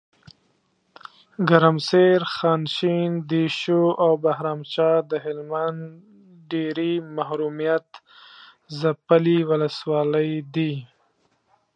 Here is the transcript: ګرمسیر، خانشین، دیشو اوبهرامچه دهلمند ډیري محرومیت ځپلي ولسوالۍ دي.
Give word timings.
ګرمسیر، 1.49 2.19
خانشین، 2.35 3.11
دیشو 3.29 3.81
اوبهرامچه 4.05 4.89
دهلمند 5.11 5.81
ډیري 6.51 6.93
محرومیت 7.15 7.87
ځپلي 8.79 9.39
ولسوالۍ 9.49 10.31
دي. 10.53 10.73